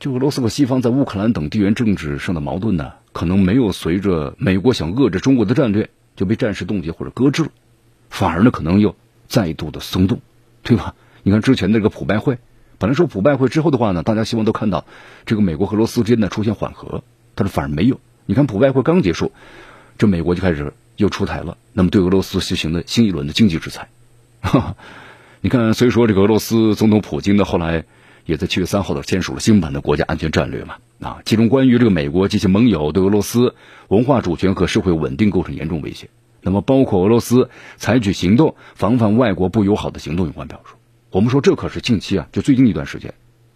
[0.00, 7.50] 就俄罗斯和西方在乌克兰等地缘政治上的矛盾呢，可能没有随着美国想遏制中国的战略就被暂时冻结或者搁置了，
[8.10, 8.96] 反而呢可能又
[9.28, 10.20] 再度的松动，
[10.62, 10.94] 对吧？
[11.22, 12.38] 你看之前那个普拜会。
[12.78, 14.84] 本来说普拜会之后的话呢，大家希望都看到
[15.24, 17.02] 这个美国和俄罗斯之间呢出现缓和，
[17.34, 17.98] 但是反而没有。
[18.26, 19.32] 你看普外会刚结束，
[19.98, 23.88] 这美国就开始又出台了，那么对俄罗斯实行的新一轮的经济制裁。
[25.40, 27.84] 你看，所以说这个俄罗斯总统普京呢，后来
[28.24, 33.54] 也在七月三号的签署了新版的国家安全战略嘛，啊，其中关于这个美国及其盟友对俄罗斯
[33.88, 36.08] 文化主权和社会稳定构成严重威胁，
[36.42, 40.74] 那么包括俄罗斯采取行动防范外国不友好的行动有关表述。
[41.10, 43.14] 我们说这可是近期啊，就最近一段时间，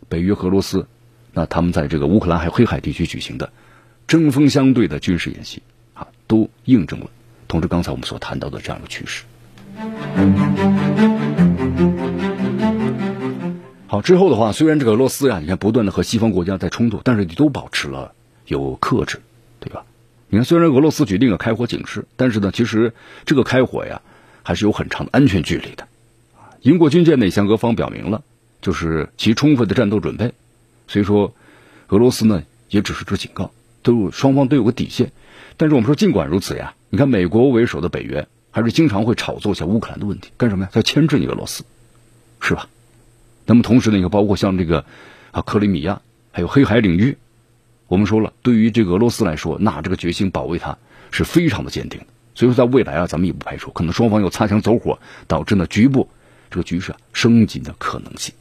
[0.09, 0.87] 北约和俄罗斯，
[1.33, 3.53] 那他们在这个乌克兰还有黑海地区举行的
[4.11, 5.63] 针锋相对的军事演习
[5.95, 7.09] 啊，都印证了
[7.47, 9.23] 同志刚才我们所谈到的这样一个趋势。
[13.87, 18.13] 好，之后的话，虽然这个俄罗斯呀，你看不断的和西方国家在冲突，但是你都保持了
[18.47, 19.21] 有克制，
[19.61, 19.85] 对吧？
[20.29, 22.93] 你看，虽然俄罗斯决定了开火警示，但是呢，其实
[23.25, 24.03] 这个开火呀，
[24.43, 25.87] 还是有很长的安全距离的。
[26.63, 28.25] 英国军舰呢向俄方表明了，
[28.61, 30.33] 就是其充分的战斗准备，
[30.89, 31.33] 所以说，
[31.91, 35.13] 俄罗斯呢也只是这警告，都双方都有个底线。
[35.57, 40.71] 但是我们说，尽管如此呀，你看美国为首的北约还是经常会炒作一下乌克兰的问题，干什么呀？
[40.75, 41.65] 要牵制你俄罗斯，
[42.41, 42.69] 是吧？
[43.47, 44.85] 那么同时呢，也包括像这个
[45.33, 46.01] 啊克里米亚，
[46.33, 47.19] 还有黑海领域，
[47.89, 50.79] 我们说了，对于这个俄罗斯来说，那这个决心保卫它
[51.11, 52.07] 是非常的坚定的。
[52.35, 56.09] 所以说，在未来啊，咱们也不排除可能双方有擦枪走火，导致呢局部。
[56.51, 58.35] 这个局势啊升级的可能性。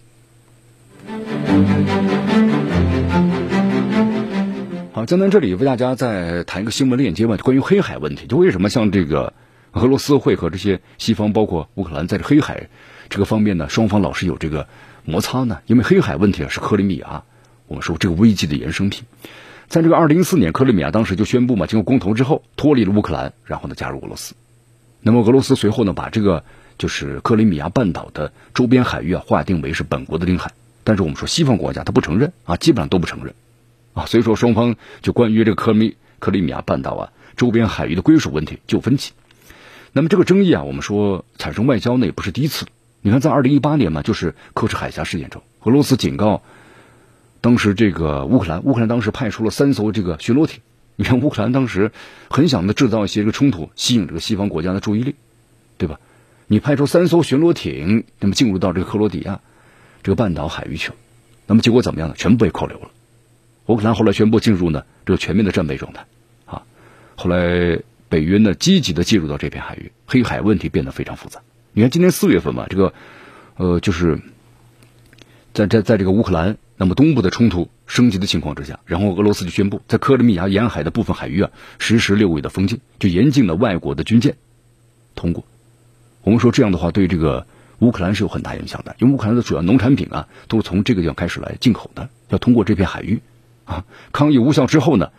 [5.00, 8.28] 好，江南这里为大家再谈一个新闻链接吧，关于黑海问题。
[8.28, 9.32] 就为什么像这个
[9.72, 12.68] 俄罗斯会和这些西方，包括乌克兰，在这黑海
[13.08, 14.68] 这个方面呢，双方老是有这个
[15.06, 15.60] 摩擦呢？
[15.68, 17.24] 因为黑海问题啊，是克里米亚，
[17.68, 19.06] 我们说这个危机的衍生品。
[19.70, 24.36] 在这个二零一四年，克里米亚当时就宣布嘛，经过公投之后脱离了乌克兰，然后呢加入俄罗斯。
[25.00, 26.44] 那么俄罗斯随后呢把这个。
[26.78, 30.52] 就是克里米亚半岛的周边海域啊，划定为是本国的领海。
[30.84, 33.34] 但是我们说西方国家他不承认啊，基本上都不承认
[33.94, 39.14] 啊，所以说双方就关于这个克米克里米亚半岛啊周边海域的归属问题就分歧。
[39.92, 42.66] 那么这个争议啊，我们说产生外交呢也不是第一次。
[43.02, 46.44] 你看在二零一八年嘛，就是科什海峡事件中，俄罗斯警告
[47.42, 50.60] 当时这个乌克兰，乌克兰当时派出了三艘这个巡逻艇。
[50.98, 51.92] 你看乌克兰当时
[52.30, 55.16] 很想的制造一些这个冲突，吸引这个西方国家的注意力，
[55.78, 56.00] 对吧？
[56.48, 59.40] 你派出三艘巡逻艇，那么进入到这个克罗地亚
[60.04, 60.96] 这个半岛海域去了，
[61.48, 62.16] 那么结果怎么样呢？
[62.18, 62.90] 全部被扣留了。
[63.70, 66.08] 乌克兰后来宣布进入呢这个全面的战备状态
[66.46, 66.64] 啊。
[67.16, 67.80] 后来
[68.10, 71.42] 北约呢积极的介入到这片海域，黑海问题变得非常复杂。
[71.74, 72.94] 你看今年四月份嘛，这个
[73.58, 74.20] 呃就是
[75.54, 84.36] 在在在这个乌克兰那么东部的冲突升级的情况之下，然后俄罗斯就宣布在克里米亚沿海的部分海域啊实施六位的封禁，就严禁了外国的军舰
[85.14, 85.46] 通过。
[86.24, 87.46] 我们说这样的话，对这个
[87.78, 93.22] 乌克兰是有很大影响的，因为乌克兰的主要农产品啊，都是从这个地方开始来进口的，要通过这片海域
[93.70, 93.86] 啊。
[94.12, 95.12] 抗议无效之后呢，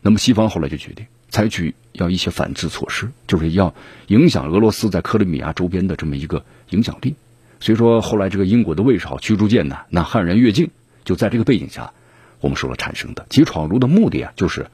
[0.00, 3.74] 那么西方后来就决定采取要一些反制措施，就是要
[4.08, 7.14] 影响俄罗斯在克里米亚周边的这么一个影响力。
[7.60, 10.70] 所以说，后来这个英国的卫士号驱逐舰呢，那悍然越境，
[11.04, 11.92] 就在这个背景下，
[12.40, 13.26] 我们说了产生的。
[13.28, 14.68] 其闯入的目的啊，就是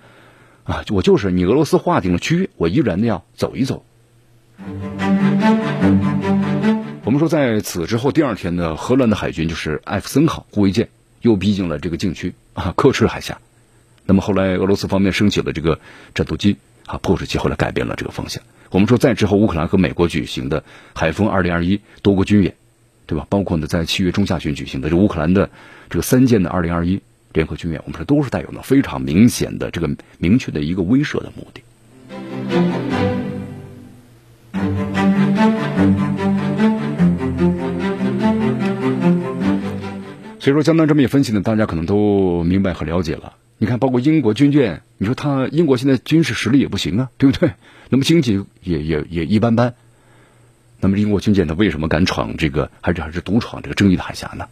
[0.62, 3.84] 啊，我就是你俄罗斯划定了区域，我依然的要走一走。
[7.04, 10.88] 我们说在此之后第二天呢，荷兰的海军就是艾弗森号护卫舰
[11.26, 13.38] 又逼近了这个禁区啊，克赤海峡。
[14.04, 15.80] 那么后来俄罗斯方面升起了这个
[16.14, 18.40] 战斗机啊，迫使其后来改变了这个方向。
[18.70, 20.62] 我们说在之后乌克兰和美国举行的
[20.94, 22.54] 海风二零二一多国军演，
[23.06, 23.26] 对吧？
[23.28, 25.50] 包括呢在七月中下旬举行的这乌克兰的
[25.90, 27.00] 这个三舰的二零二一
[27.32, 31.62] 联合军演，我们说都是带有呢非常明显的这个明确的一个威慑的目的。
[40.46, 43.32] 所以说，江南这么一分析呢，大家可能都明白和了解了。
[43.59, 47.50] 你看，包括英国军舰，你说他英国现在军事实力也不行啊，对不对？
[47.88, 49.74] 那么经济也也 也一般般。
[50.78, 54.46] 那么英国军舰它为什么敢闯这个，还是还是独闯这个争议的海峡呢？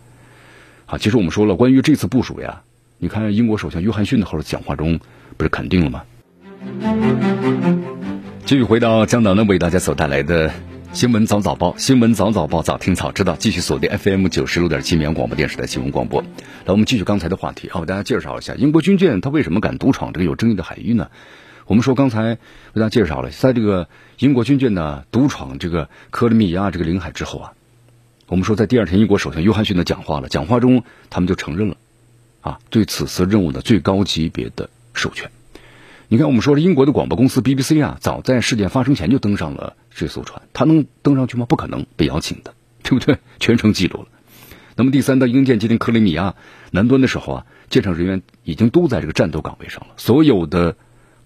[0.84, 2.62] 好，其实我们说了，关于这次部署呀，
[2.98, 4.98] 你看英国首相约翰逊的后来讲话中
[5.36, 6.02] 不是肯定了吗？
[8.44, 10.52] 继续回到江南呢，为大家所带来的
[10.94, 16.22] 新闻早早报，新闻早早报，早听早知道，继续锁定 FM 九十六点七绵阳广播电视台新闻广播。
[16.22, 16.28] 来，
[16.66, 21.10] 我们继续刚才的话题，好，为大家介绍一下英国军舰它为什么敢独闯这个有争议的海域呢？
[21.66, 22.38] 我们说刚才为
[22.74, 23.88] 大家介绍了，在这个
[24.20, 27.52] 英国军舰呢独闯这个克里米亚这个领海之后啊，
[28.28, 31.76] 我们说在第二天英国首相约翰逊的讲话了，讲话中他们就承认了
[32.40, 35.28] 啊对此次任务的最高级别的授权。
[36.14, 41.44] 你看，我们说英国的广播公司 BBC 啊，早在事件发生前就登上了这艘船，它能登上去吗？
[41.44, 43.18] 不可能，被邀请的， 对不对？
[43.40, 44.06] 全程记录了。
[44.76, 46.36] 那么第三，当英舰接近克里米亚
[46.70, 50.76] 南端的时候啊，舰上人员已经都在这个战斗岗位上了，所有的。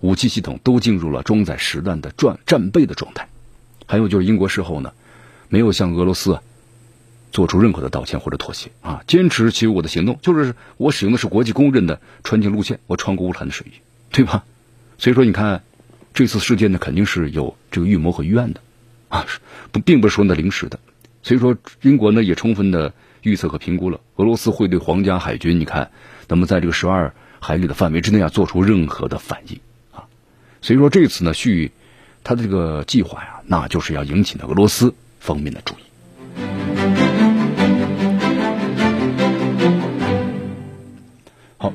[0.01, 3.29] 武器系统都进入了装载实弹的战战备的状态，
[3.85, 4.93] 还有就是英国事后呢，
[5.51, 6.39] 没有向俄罗斯
[7.31, 13.73] 做出任何的道歉或者妥协啊，坚持其我的行动，就是我使用的是国际公认的穿行路线，我穿过乌克兰的水域，
[14.11, 14.47] 对吧？
[14.99, 15.63] 所以说，你看
[16.13, 18.61] 这次事件呢，肯定是有这个预谋和预案的
[19.09, 19.25] 啊，
[19.73, 20.81] 不，并不是说那临时的。
[21.23, 25.91] 所以说，英国呢也充分的预测和评估了俄罗斯会对皇家海军，你看，
[26.27, 29.61] 那么在这个十二海里的范围之内啊，做出任何的反应
[29.93, 30.05] 啊。
[30.63, 31.71] 所以说这次呢，续
[32.25, 35.88] 他的这个计划呀，那就是要引起呢俄罗斯方面的注意。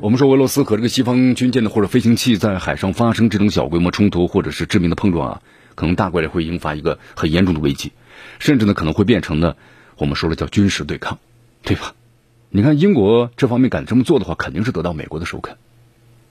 [0.03, 5.41] 我们说俄罗斯和这个西方军舰的或者飞行器在海上发生这种小规模冲突或者是致命的碰撞啊，
[5.75, 7.93] 可能大概率会引发一个很严重的危机，
[8.37, 9.55] 甚至呢可能会变成呢
[9.95, 11.19] 我们说的叫军事对抗，
[11.61, 11.93] 对吧？
[12.51, 15.55] 你看英国这方面敢这么做的话，肯定是得到美国的首肯。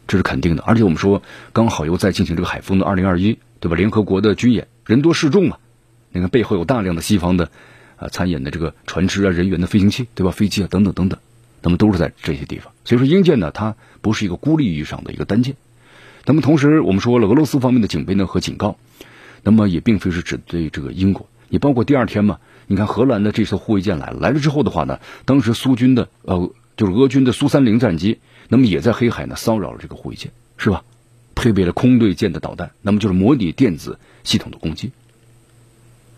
[0.06, 1.22] 这是肯定的，而且我们说
[1.54, 3.76] 刚好又在进行这个海风的二零二一，对吧？
[3.76, 5.56] 联合国的军演，人多势众嘛。
[6.10, 7.50] 你看背后有大量的西方的
[7.96, 10.30] 啊参演的这个船只啊、人员的飞行器，对吧？
[10.30, 11.18] 飞机啊等等等等，
[11.62, 12.72] 那么都是在这些地方。
[12.84, 15.54] 所以说，英舰呢，它不是一个孤立意义上的一个单舰。
[16.24, 18.76] 那么同时，我们说了俄罗斯方面的警备呢和警告，
[19.42, 21.28] 那么也并非是只对这个英国。
[21.48, 28.18] 你包括第二天嘛，你看荷兰的这艘护卫舰来了，来了之后的话呢，当时苏军的呃就是俄军的苏三零战机。
[28.48, 30.84] 那么也在黑海呢骚扰了这个护卫舰，是吧？
[31.34, 34.92] 配备了空对舰的导弹，那么就是模拟电子系统的攻击。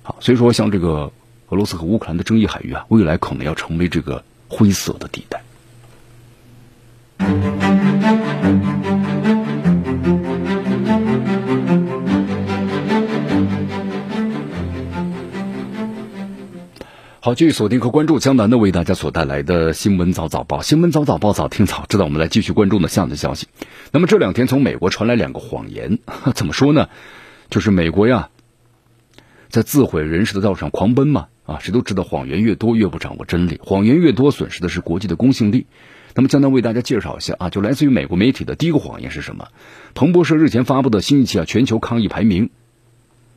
[0.02, 1.12] 好，所以说像这个
[1.48, 5.42] 俄罗斯和乌克兰的争议海域啊，未来可能要成为这个灰色的地带。
[17.20, 22.04] 好，继续锁定和关注江南的为大家所带来的新闻早早报，新闻早早报早听早知道。
[22.04, 23.48] 我们来继续关注呢下的消息。
[23.92, 26.00] 那么这两天从美国传来两个谎言，
[26.36, 26.90] 怎么说呢？
[27.48, 28.28] 就是美国呀，
[29.48, 31.28] 在自毁人士的道上狂奔嘛。
[31.44, 35.66] 啊，谁都知道谎言越多越不掌握真理，谎言越多损失的是国际的公信力。
[36.14, 39.48] 那么江南为大家介绍一下啊，就来自于美国媒体的第一个谎言是什么？
[39.94, 42.50] 彭博社日前发布的新一期啊全球抗疫排名。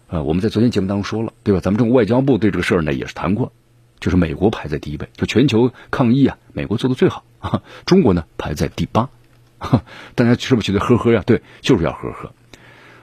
[0.10, 1.60] 呃，我们在昨天节目当中说了，对吧？
[1.60, 3.52] 咱们中国外交部对这个事儿呢也是谈过。
[4.00, 7.64] 就是美国排在第一位，就全球抗疫啊，美国做的最好啊。
[7.88, 9.10] 中国呢排在第八，
[10.14, 11.24] 大家是不是觉得呵呵呀？
[11.26, 12.34] 对，就是要呵呵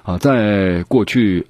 [0.05, 0.19] 啊。
[0.19, 1.49] 在过去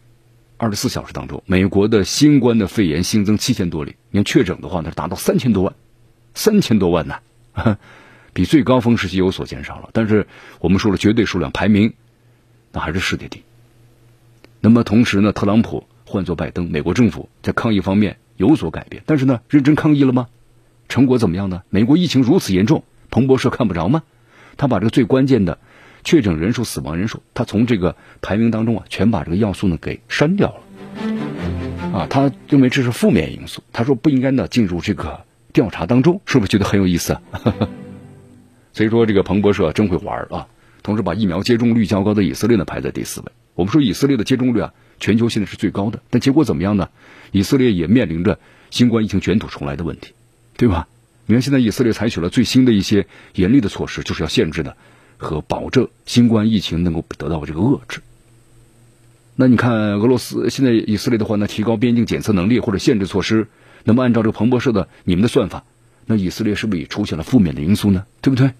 [0.64, 5.74] 二十四小时当中，美国的新冠的肺炎新增七千多例，你看确诊的话呢达到三千多万，
[6.32, 7.16] 三千多万呢，
[8.32, 9.90] 比最高峰时期有所减少了。
[9.92, 10.26] 但是
[10.60, 11.92] 我们说了，绝对数量排名
[12.72, 13.42] 那还是世界第一。
[14.60, 18.16] 那么同时呢，特朗普换做拜登，美国政府在抗疫方面。
[18.38, 20.26] 有所改变，但是呢，认真抗疫了吗？
[20.88, 21.62] 成果怎么样呢？
[21.68, 24.02] 美国疫情如此严重，彭博社看不着吗？
[24.56, 25.58] 他把这个最关键的
[26.04, 31.98] 确诊人数、死亡人数，他从这个排名当中啊，全把这个要素呢给删掉了。
[31.98, 37.22] 啊，他认为这是负面因素，他说不应该呢进入这个调查当中，是不是觉得很有意思啊？
[38.72, 40.46] 所以说这个彭博社真会玩啊！
[40.82, 43.26] 同时把疫苗接种率较高的以色列呢排在第四位。
[43.54, 44.72] 我们说以色列的接种率啊。
[45.00, 46.88] 全球现在是最高的，但结果怎么样呢？
[47.32, 48.38] 以色列也面临着
[48.70, 50.12] 新冠疫情卷土重来的问题，
[50.56, 50.86] 对吧？
[51.26, 54.76] 你看现在以色列采取了最新的一些严厉的措施，就是要限制的
[55.24, 58.00] 和保证新冠疫情能够得到这个遏制。
[59.34, 63.48] 那你看俄罗斯现在以色列的话呢，提高边境检测能力或者限制措施，
[63.82, 65.64] 那么按照这个彭博社的你们的算法，
[66.06, 68.04] 那以色列是不是也出现了负面的因素呢？
[68.20, 68.52] 对不对？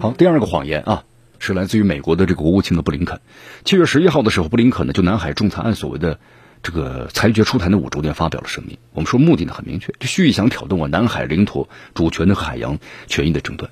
[0.00, 1.04] 好，第二个谎言啊，
[1.38, 3.20] 是来自于美国的这个国务卿的布林肯。
[3.64, 6.18] 七月十一号的时候，布林肯呢就南海仲裁案所谓的
[6.64, 8.78] 这个裁决出台的五周年发表了声明。
[8.92, 13.70] 我们说目的呢很明确，就蓄意想挑动啊南海领土主权的海洋权益的争端，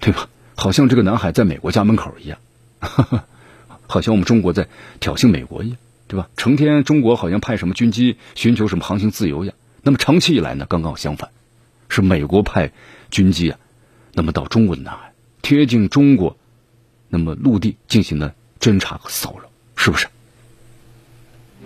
[0.00, 0.28] 对吧？
[0.56, 2.38] 好像这个南海在美国家门口一样，
[2.80, 3.24] 哈哈
[3.86, 4.66] 好像我们中国在
[4.98, 5.76] 挑衅美国一样，
[6.08, 6.30] 对吧？
[6.38, 9.54] 成天中国好像派什么军机寻求什么航行自由一样。
[9.82, 11.28] 那么长期以来呢，刚刚相反，
[11.90, 12.72] 是美国派
[13.10, 13.58] 军机啊，
[14.14, 15.12] 那么到中国的南海。
[15.42, 16.38] 贴近中国，
[17.10, 20.08] 那么陆地进行了侦查和骚扰，是不是？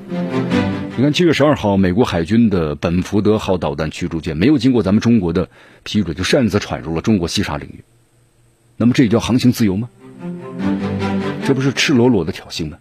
[0.08, 5.48] 你看，七月十二号，美国海军的本福德号导弹驱逐舰没有经过咱们中国的
[5.82, 7.84] 批准，就擅自闯入了中国西沙领域。
[8.76, 9.88] 那么，这也叫航行自由吗？
[11.46, 12.78] 这不是赤裸裸的挑衅吗？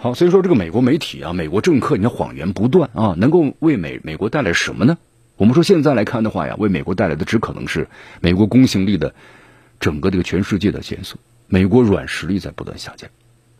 [0.00, 4.98] 好，所以说这个美国媒体啊，美国政客，你看谎言不断啊，能够为美美国带来什么呢？
[5.36, 7.88] 我们说现在来看的话呀，为美国带来的只可能是
[8.20, 9.14] 美国公信力的
[9.80, 11.16] 整个这个全世界的减速，
[11.52, 13.10] 美国软实力在不断下降，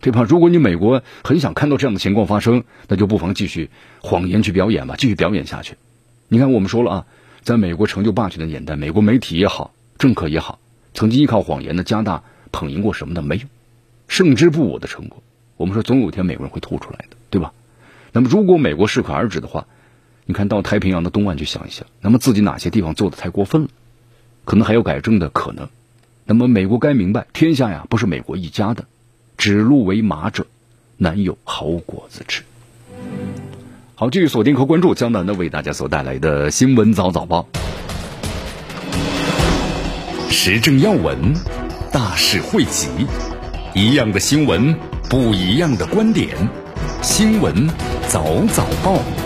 [0.01, 0.25] 对吧？
[0.27, 3.69] 如果你美国很想看到这样的情况发生，那就不妨继续
[4.01, 5.75] 谎言去表演吧，继续表演下去。
[6.27, 7.07] 你看，我们说了啊，
[7.43, 10.59] 在美国成就霸权的年代，美国媒体也好，政客也好，
[10.95, 13.43] 曾经依靠谎言的加大捧赢过什么的没有，
[14.09, 15.23] 胜之不武的成果。
[15.59, 17.53] 我们说总有一天美国人会吐出来的，对吧？
[18.13, 19.67] 那么如果美国适可而止的话，
[20.25, 23.69] 你看到太平洋的东岸去想一想，那么自己哪些地方做的太过分了，
[24.47, 25.69] 可能还有改正的可能。
[26.33, 28.87] 那么美国该明白，天下呀不是美国一家的，
[29.37, 30.47] 指鹿为马者，
[30.97, 32.43] 难有好果子吃。
[33.95, 37.47] 好，继续锁定和关注江南的为大家所带来的新闻早早报，
[40.31, 41.35] 时政要闻，
[41.93, 42.89] 大事汇集，
[43.75, 44.75] 一样的新闻，
[45.11, 46.29] 不一样的观点，
[47.03, 47.69] 新闻
[48.09, 49.22] 早早报。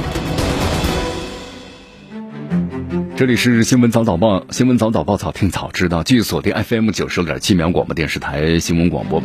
[3.17, 6.03] 这里是新闻早早报，新闻早早报，早听早知道。
[6.03, 9.23] 继续锁定 FM 九十六点七秒广播电视台新闻广播。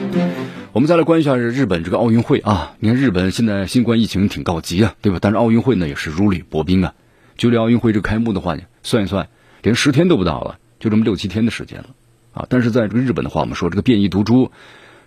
[0.71, 2.73] 我们再来关注一下日本这个奥运会啊！
[2.79, 5.19] 你看日本现在新冠疫情挺告急啊，对吧？
[5.21, 6.93] 但是奥运会呢也是如履薄冰啊。
[7.35, 9.27] 距离奥运会这开幕的话呢，算一算，
[9.61, 11.89] 连十天都不到了，就这么六七天的时间了
[12.31, 12.45] 啊！
[12.47, 14.53] 但是在这个日本的话，我们说这个变异毒株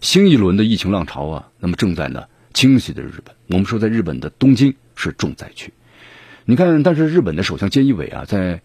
[0.02, 3.34] 新一轮的疫情浪潮啊，那么正在呢侵袭的日本。
[3.48, 5.72] 我们说在日本的东京是重灾区。
[6.44, 8.60] 你看，但是日本的首相菅义伟啊，在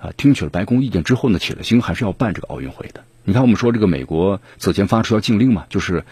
[0.00, 3.04] 啊，听取了白宫意见之后呢，起了心还是要办这个奥运会的。
[3.24, 6.02] 你看，我们说这个美国此前发出要禁令嘛，就是，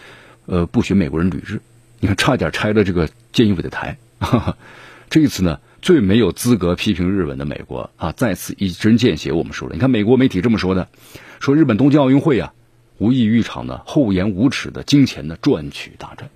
[0.45, 1.59] 呃，不许美国人旅日。
[1.99, 3.97] 你看，差点拆了这个菅义伟的台。
[4.19, 4.57] 哈 哈
[5.09, 9.31] 这一次呢，最没有资格批评日本的美国啊，再次一针见血。
[9.31, 10.87] 我们说了，你看美国媒体这么说的，
[11.39, 12.53] 说日本东京奥运会啊，
[12.99, 16.29] 无异于一场呢厚颜无耻的金钱的赚取大战。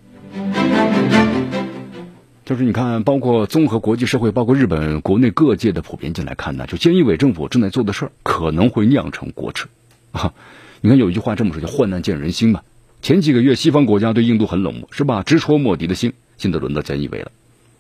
[2.46, 9.68] 就是你看，包括综合国际社会，包括日本国内各界的普遍性来看呢，就菅义伟政府正在做的事儿，可能会酿成国耻
[10.12, 10.34] 啊！
[10.82, 12.62] 你看有一句话这么说，叫“患难见人心”嘛。
[13.02, 15.24] 前几个月西方国家对印度很冷漠，是吧？
[15.24, 16.12] 直戳莫迪的心。
[16.38, 17.32] 现在轮到菅义伟了。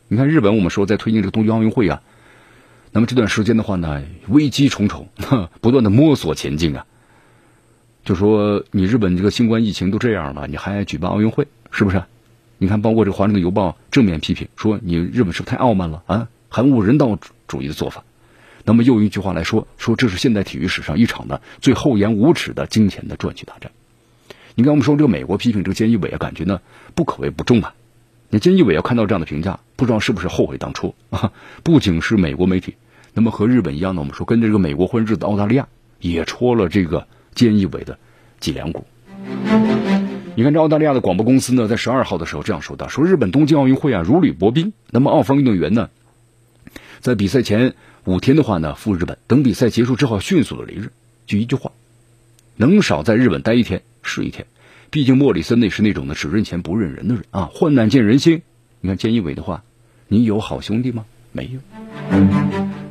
[0.07, 2.01] 你看日本，我们说在推进这个东京奥运会啊，
[2.93, 5.09] 那么这段时间的话呢，危机重重，
[5.59, 6.85] 不断的摸索前进啊。
[8.05, 12.01] 就说你日本这个新冠疫情都这样了，你还举办奥运会，是不是？
[12.63, 16.29] 你看，包括这个《华盛顿邮报》正面批评说，你日本是不是太傲慢了啊？
[16.47, 18.05] 含无人道主义的做法。
[18.63, 23.73] 那么又一句话来说，说这是现代体育史上一场的最厚颜无耻的金钱的赚取大战。
[24.55, 26.61] 你看，我们说这个美国批评这个菅义伟啊，感觉呢
[26.95, 27.75] 不可谓不重啊。
[28.29, 31.33] 那菅义伟要看到这样的评价，不知道是不是后悔当初啊？
[31.63, 32.75] 不仅是美国媒体，
[33.13, 35.67] 那么和日本一样呢，我们说跟着这个美国混日子的澳大利亚
[35.99, 37.99] 也戳了这个菅义伟的
[38.39, 38.85] 脊梁骨。
[40.35, 44.73] 你看，这澳大利亚的广播公司呢，在十二号的时候这样说道：“说日本东京奥运会啊，如履薄冰。
[44.89, 45.91] 那么，澳方运动员呢，
[47.01, 50.91] 在比赛前五天的话呢，赴日本，等比赛结束之后，迅速的离日。
[51.27, 51.71] 就一句话，
[52.55, 54.47] 能少在日本待一天是一天。
[54.89, 57.51] 毕竟莫里森那是那种呢，只认钱不认人的人啊。
[57.53, 58.41] 患难见人心。
[58.81, 59.63] 你看菅义伟的话，
[60.07, 61.05] 你有好兄弟吗？
[61.33, 61.59] 没有。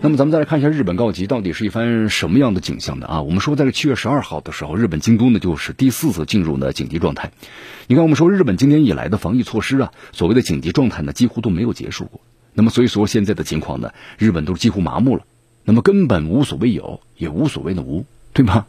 [0.02, 3.06] 那么，咱们再来看一下日本告急到底是一番什么样的景象呢？
[3.06, 3.22] 啊？
[3.22, 7.30] 我们说，在这七月十二号的时候，日本京都呢就是第四次进入呢紧急状态。
[7.86, 12.20] 你看，我们说日本今年以来的防疫措施啊，所谓的紧急状态呢几乎都没有结束过。
[12.52, 15.22] 那么，所以说现在的情况呢，日本都几乎麻木了。
[15.64, 18.66] 那么根本无所谓有，也无所谓的无，对吗？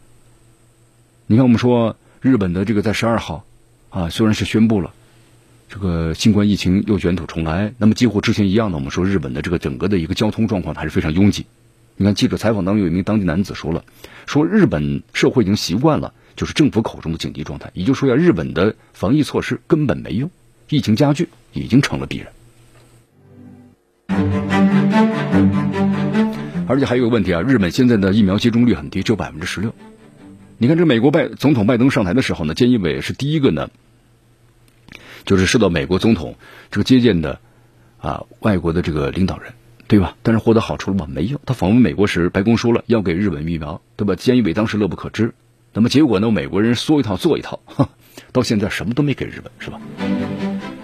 [1.26, 3.44] 你看，我们说日本的这个在十二号，
[3.90, 4.94] 啊，虽然是宣布了
[5.74, 11.48] 这个新冠疫情又卷土重来，那么几乎之前一样的，我们说日本的这个整个的一个交通状况还是非常拥挤。
[11.98, 13.84] 你看记者采访当中有一名当地男子说了，
[14.28, 20.30] 说日本社会已经习惯了就是政府口中的紧急状态，也就是说呀，日本的防疫措施根本没用，
[20.70, 22.28] 疫情加剧已经成了必然。
[26.68, 29.74] 而且还有个问题啊，日本现在的疫苗接种率很低，只有百分之十六。
[30.60, 33.72] 你看，这美国拜总统拜登上台的时候呢，菅义伟是第一个呢，
[35.26, 36.36] 就是受到美国总统
[36.72, 37.40] 这个接见的
[38.00, 39.54] 啊，外国的这个领导人，
[39.88, 40.16] 对吧？
[40.24, 41.08] 但是获得好处了吗？
[41.10, 41.40] 没有。
[41.46, 44.16] 他访问美国时，白宫说了要给日本疫苗，对吧？
[44.16, 45.34] 菅义伟当时乐不可支。
[45.74, 46.30] 那么结果呢？
[46.30, 47.60] 美国人说一套做一套，
[48.32, 49.82] 到现在什么都没给日本，是吧？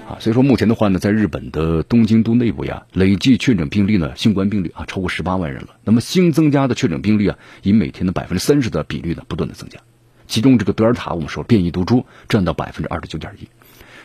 [0.07, 5.75] 啊，所以说目前的话呢，在日本的东京都内部呀，累计确诊病例呢，新冠病例啊，超过十八万人了。
[5.83, 9.79] 那么新增加的确诊病例啊，以每天的百分之三十的比率呢，不断的增加。
[10.25, 13.47] 其中这个德尔塔，我们说变异毒株占到百分之二十九点一。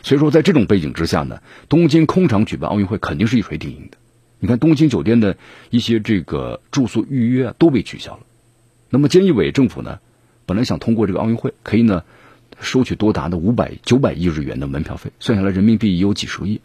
[0.05, 3.97] 所以说在这种背景之下呢，东京空场举办奥运会肯定是一锤定音的。
[4.39, 5.35] 你看东京酒店的
[5.71, 8.19] 一些这个住宿预约啊，都被取消了。
[8.89, 9.99] 那么菅义伟政府呢，
[10.45, 12.03] 本来想通过这个奥运会可以呢。
[12.61, 16.61] 收取多达的五百九百亿日元的门票费，算下来人民币也有几十亿，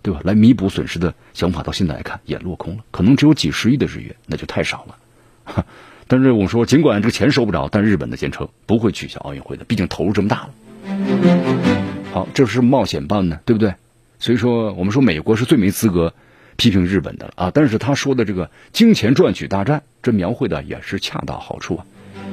[0.00, 0.20] 对吧？
[0.24, 5.66] 来弥补损失的想法，到现在来看也落空了，可能只有几十亿的日元，那就太少了。
[6.08, 12.03] 但是我们说，尽管这个钱收不着，但日本的坚称不会取消奥运会的，毕竟投入这么大了。
[12.14, 13.74] 好，这是冒险办呢，对不对？
[14.20, 16.14] 所以说，我们说美国是最没资格
[16.54, 17.50] 批评日本的了啊。
[17.52, 21.86] 但是他说的这个金钱赚取大战，这描绘的也是恰到好处啊。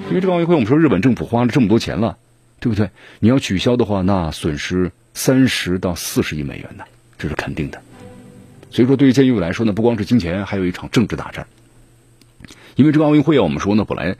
[0.10, 2.20] 因为这个奥运会，我们说日本政府花了这么多钱了。
[2.60, 2.92] 对不对？
[3.20, 6.84] 你要取消的话，那损失三十到四十亿美元呢，
[7.18, 7.82] 这是肯定的。
[8.70, 11.48] 所以说，对于监狱来说呢，不光是金钱，还有一场政治大战。
[12.76, 14.18] 因为这个奥运会啊，我们说呢，本来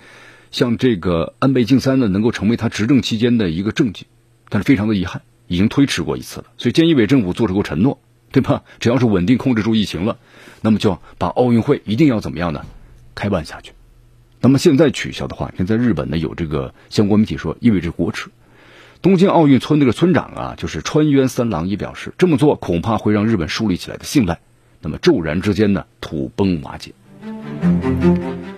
[0.50, 4.08] 像这个安倍晋三呢，能够成为他执政期间的一个政绩，
[4.50, 5.22] 但是非常的遗憾，
[5.52, 6.46] 已经推迟过一次了。
[6.58, 8.00] 所以，菅义伟政府做出过承诺，
[8.32, 8.64] 对吧？
[8.80, 10.18] 只要是稳定控制住疫情了，
[10.62, 12.66] 那么就把奥运会一定要怎么样呢？
[13.14, 13.74] 开办下去。
[14.40, 18.30] 那么现在取消的话，现在日本呢有这个相关媒体说意味着国耻。
[19.02, 24.40] 东京奥运村那个村长啊，就是川渊三郎也表示，这么做恐怕会让日本树立起来的信赖，
[24.80, 26.94] 那么骤然之间呢土崩瓦解。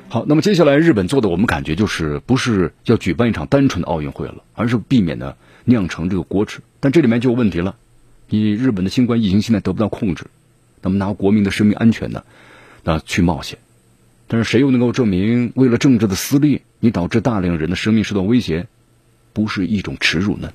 [0.09, 5.33] 好，那么接下来日本做的，我们感觉就是不是要举办一场单纯的奥运会了，而是避免呢
[5.65, 6.59] 酿成这个国耻。
[6.84, 7.77] 但这里面就有问题了，
[8.27, 10.25] 你日本的新冠疫情现在得不到控制，
[10.81, 12.25] 那么拿国民的生命安全呢，
[12.84, 13.57] 那去冒险。
[14.27, 18.67] 但是谁又能够证明，为了政治的私利，你导致大量人的生命受到威胁，
[19.31, 20.51] 不是一种耻辱呢？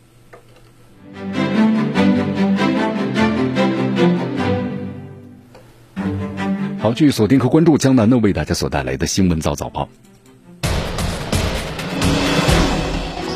[6.79, 9.89] 好，继续锁定和关注江南的为大家所带来的新闻早早报，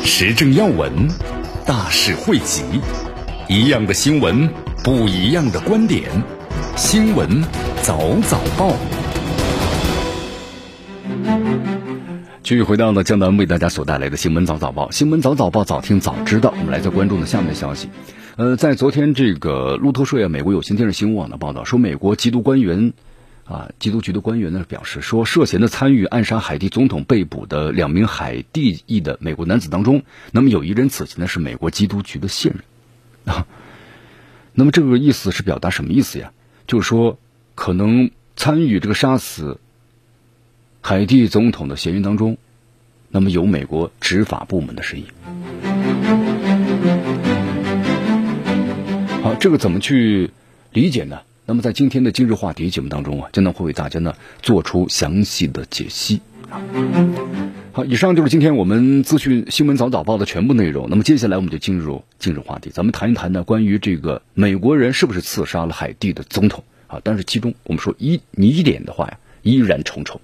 [0.03, 1.07] 时政要闻，
[1.65, 2.61] 大事汇集，
[3.47, 4.49] 一样的新闻，
[4.83, 6.11] 不一样的观点，
[6.75, 7.41] 新闻
[7.81, 8.75] 早早报。
[12.43, 16.53] 继续回到呢江南为大家所带来的新闻早早报，新闻早早报早听早知道。
[16.57, 17.87] 我们来自关注的下面的消息。
[18.35, 22.91] 呃，在昨天这个路透社啊，美国有线电视新闻网的报道说，美国缉毒官员
[23.45, 33.45] 啊，缉毒局的官员呢表示说，涉嫌的参与暗杀海地总统被捕的两名海地裔的美国男子当中，那么有一人此前呢是美国缉毒局的线人啊。
[34.53, 36.31] 那么这个意思是表达什么意思呀？
[36.67, 37.19] 就是说
[37.55, 39.59] 可能参与这个杀死。
[40.85, 42.37] 海地总统的嫌疑当中，
[43.09, 45.05] 那么有美国执法部门的身影。
[49.21, 50.31] 好，这个怎么去
[50.71, 51.21] 理解呢？
[51.45, 56.21] 那么在今天的今日话题节目当中啊，将会为大家呢做出详细的解析。
[57.73, 60.87] 好，以上就是今天我们资讯新闻早早报的全部内容。
[60.89, 67.01] 那么接下来我们就进入今日话题，咱们谈一谈呢关于这个美国人是不是刺杀了海地的总统啊？
[67.03, 70.21] 但是其中我们说疑疑点的话呀，依然重重。